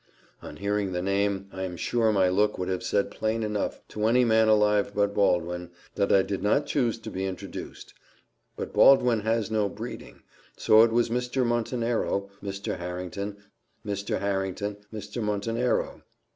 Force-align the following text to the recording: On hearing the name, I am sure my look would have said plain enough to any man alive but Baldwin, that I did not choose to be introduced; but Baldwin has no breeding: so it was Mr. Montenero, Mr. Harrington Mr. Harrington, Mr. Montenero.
On 0.41 0.55
hearing 0.57 0.93
the 0.93 1.01
name, 1.03 1.47
I 1.53 1.61
am 1.61 1.77
sure 1.77 2.11
my 2.11 2.27
look 2.27 2.57
would 2.57 2.69
have 2.69 2.81
said 2.81 3.11
plain 3.11 3.43
enough 3.43 3.87
to 3.89 4.07
any 4.07 4.25
man 4.25 4.47
alive 4.47 4.93
but 4.95 5.13
Baldwin, 5.13 5.69
that 5.93 6.11
I 6.11 6.23
did 6.23 6.41
not 6.41 6.65
choose 6.65 6.97
to 6.97 7.11
be 7.11 7.23
introduced; 7.27 7.93
but 8.57 8.73
Baldwin 8.73 9.19
has 9.19 9.51
no 9.51 9.69
breeding: 9.69 10.23
so 10.57 10.81
it 10.81 10.91
was 10.91 11.09
Mr. 11.11 11.45
Montenero, 11.45 12.31
Mr. 12.41 12.79
Harrington 12.79 13.37
Mr. 13.85 14.19
Harrington, 14.19 14.77
Mr. 14.91 15.21
Montenero. 15.21 16.01